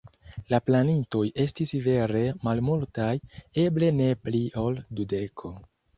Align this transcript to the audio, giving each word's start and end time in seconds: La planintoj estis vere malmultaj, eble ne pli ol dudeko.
La 0.51 0.59
planintoj 0.69 1.21
estis 1.43 1.73
vere 1.87 2.23
malmultaj, 2.47 3.13
eble 3.65 3.93
ne 3.99 4.09
pli 4.25 4.45
ol 4.63 4.85
dudeko. 5.01 5.55